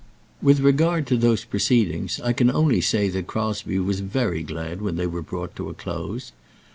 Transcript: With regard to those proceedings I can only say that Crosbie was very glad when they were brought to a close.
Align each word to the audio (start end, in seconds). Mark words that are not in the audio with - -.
With 0.41 0.61
regard 0.61 1.05
to 1.05 1.15
those 1.15 1.45
proceedings 1.45 2.19
I 2.21 2.33
can 2.33 2.49
only 2.49 2.81
say 2.81 3.07
that 3.09 3.27
Crosbie 3.27 3.77
was 3.77 3.99
very 3.99 4.41
glad 4.41 4.81
when 4.81 4.95
they 4.95 5.05
were 5.05 5.21
brought 5.21 5.55
to 5.57 5.69
a 5.69 5.75
close. 5.75 6.31